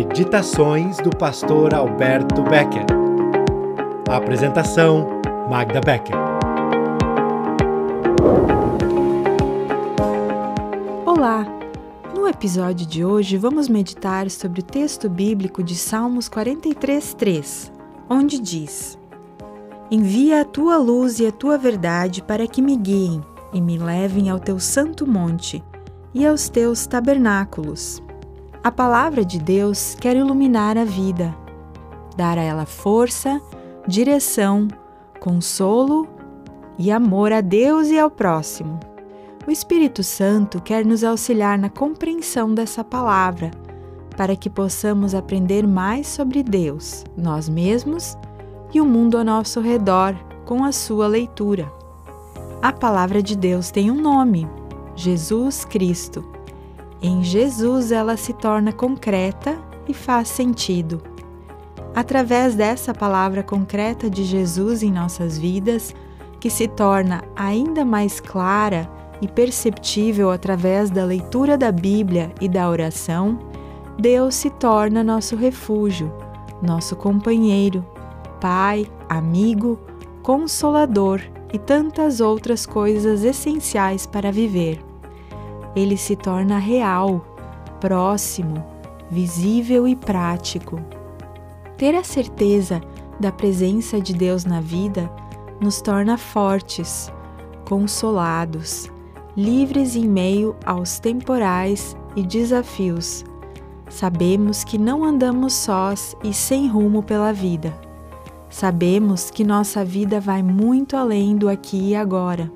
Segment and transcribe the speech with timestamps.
[0.00, 2.86] Meditações do Pastor Alberto Becker.
[4.08, 5.06] Apresentação:
[5.46, 6.16] Magda Becker.
[11.04, 11.46] Olá!
[12.14, 17.70] No episódio de hoje vamos meditar sobre o texto bíblico de Salmos 43:3,
[18.08, 18.98] onde diz:
[19.90, 23.20] Envia a tua luz e a tua verdade para que me guiem
[23.52, 25.62] e me levem ao teu santo monte
[26.14, 28.02] e aos teus tabernáculos.
[28.62, 31.34] A palavra de Deus quer iluminar a vida,
[32.14, 33.40] dar a ela força,
[33.88, 34.68] direção,
[35.18, 36.06] consolo
[36.78, 38.78] e amor a Deus e ao próximo.
[39.48, 43.50] O Espírito Santo quer nos auxiliar na compreensão dessa palavra,
[44.14, 48.14] para que possamos aprender mais sobre Deus, nós mesmos
[48.74, 51.72] e o mundo ao nosso redor com a sua leitura.
[52.60, 54.46] A palavra de Deus tem um nome:
[54.94, 56.39] Jesus Cristo.
[57.02, 61.00] Em Jesus ela se torna concreta e faz sentido.
[61.94, 65.94] Através dessa palavra concreta de Jesus em nossas vidas,
[66.38, 68.88] que se torna ainda mais clara
[69.20, 73.38] e perceptível através da leitura da Bíblia e da oração,
[73.98, 76.12] Deus se torna nosso refúgio,
[76.62, 77.84] nosso companheiro,
[78.40, 79.78] Pai, amigo,
[80.22, 81.20] consolador
[81.52, 84.89] e tantas outras coisas essenciais para viver
[85.74, 87.24] ele se torna real,
[87.80, 88.64] próximo,
[89.10, 90.80] visível e prático.
[91.76, 92.80] Ter a certeza
[93.18, 95.10] da presença de Deus na vida
[95.60, 97.12] nos torna fortes,
[97.68, 98.90] consolados,
[99.36, 103.24] livres em meio aos temporais e desafios.
[103.88, 107.74] Sabemos que não andamos sós e sem rumo pela vida.
[108.48, 112.50] Sabemos que nossa vida vai muito além do aqui e agora.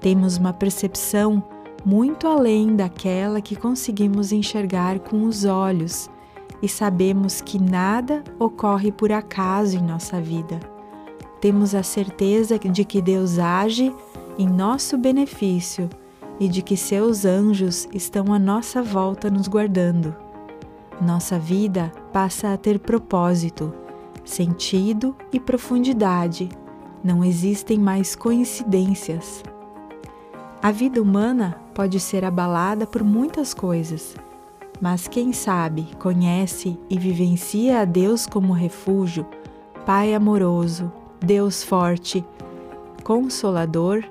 [0.00, 1.42] Temos uma percepção
[1.86, 6.10] muito além daquela que conseguimos enxergar com os olhos
[6.60, 10.58] e sabemos que nada ocorre por acaso em nossa vida.
[11.40, 13.94] Temos a certeza de que Deus age
[14.36, 15.88] em nosso benefício
[16.40, 20.12] e de que seus anjos estão à nossa volta nos guardando.
[21.00, 23.72] Nossa vida passa a ter propósito,
[24.24, 26.48] sentido e profundidade.
[27.04, 29.44] Não existem mais coincidências.
[30.60, 34.16] A vida humana pode ser abalada por muitas coisas,
[34.80, 39.26] mas quem sabe, conhece e vivencia a Deus como refúgio,
[39.84, 42.24] Pai amoroso, Deus forte,
[43.04, 44.02] consolador,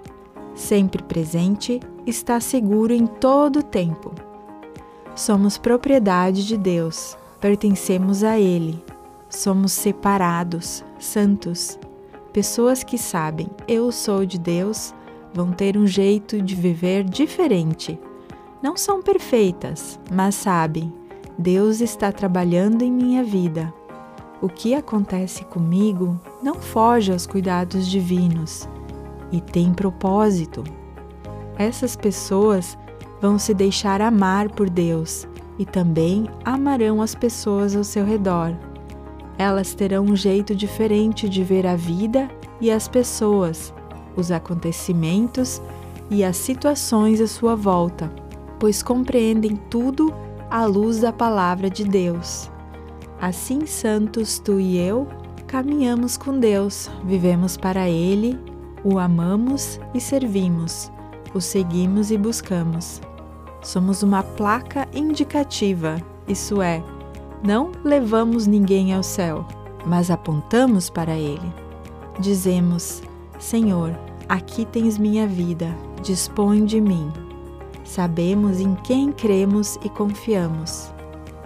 [0.53, 4.13] sempre presente, está seguro em todo o tempo.
[5.15, 8.81] Somos propriedade de Deus, pertencemos a Ele,
[9.27, 11.79] somos separados, santos,
[12.31, 14.93] pessoas que sabem, eu sou de Deus
[15.35, 17.99] vão ter um jeito de viver diferente.
[18.63, 20.93] Não são perfeitas, mas sabem,
[21.37, 23.71] Deus está trabalhando em minha vida.
[24.41, 28.67] O que acontece comigo não foge aos cuidados divinos
[29.29, 30.63] e tem propósito.
[31.57, 32.77] Essas pessoas
[33.21, 35.27] vão se deixar amar por Deus
[35.59, 38.55] e também amarão as pessoas ao seu redor.
[39.37, 42.29] Elas terão um jeito diferente de ver a vida
[42.61, 43.73] e as pessoas
[44.15, 45.61] os acontecimentos
[46.09, 48.11] e as situações à sua volta,
[48.59, 50.13] pois compreendem tudo
[50.49, 52.49] à luz da palavra de Deus.
[53.19, 55.07] Assim, santos, tu e eu
[55.47, 58.37] caminhamos com Deus, vivemos para Ele,
[58.83, 60.91] o amamos e servimos,
[61.33, 63.01] o seguimos e buscamos.
[63.61, 66.83] Somos uma placa indicativa, isso é,
[67.43, 69.45] não levamos ninguém ao céu,
[69.85, 71.53] mas apontamos para Ele.
[72.19, 73.01] Dizemos:
[73.39, 73.97] Senhor,
[74.29, 77.11] aqui tens minha vida, dispõe de mim.
[77.83, 80.91] Sabemos em quem cremos e confiamos.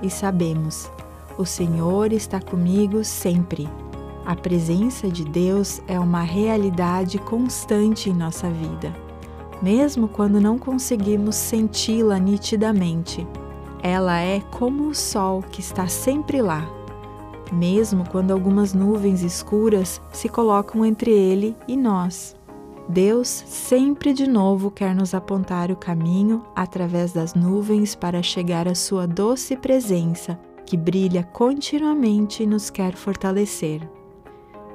[0.02, 0.90] E sabemos,
[1.38, 3.68] o Senhor está comigo sempre.
[4.26, 8.94] A presença de Deus é uma realidade constante em nossa vida,
[9.62, 13.28] mesmo quando não conseguimos senti-la nitidamente.
[13.82, 16.70] Ela é como o sol que está sempre lá,
[17.54, 22.36] mesmo quando algumas nuvens escuras se colocam entre ele e nós.
[22.88, 28.74] Deus sempre de novo quer nos apontar o caminho através das nuvens para chegar à
[28.74, 33.88] sua doce presença, que brilha continuamente e nos quer fortalecer.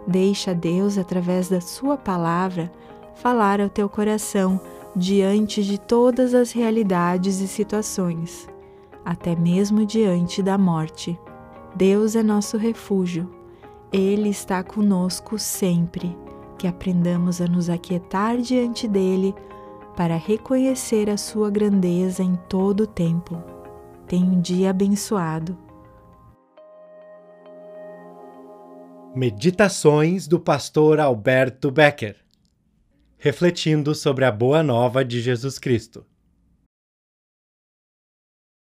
[0.07, 2.71] Deixa Deus, através da Sua palavra,
[3.15, 4.61] falar ao teu coração
[4.95, 8.49] diante de todas as realidades e situações,
[9.05, 11.19] até mesmo diante da morte.
[11.77, 13.29] Deus é nosso refúgio.
[13.93, 16.17] Ele está conosco sempre.
[16.57, 19.35] Que aprendamos a nos aquietar diante dele
[19.97, 23.43] para reconhecer a sua grandeza em todo o tempo.
[24.07, 25.59] Tenha um dia abençoado.
[29.15, 32.17] Meditações do pastor Alberto Becker,
[33.17, 36.05] refletindo sobre a boa nova de Jesus Cristo.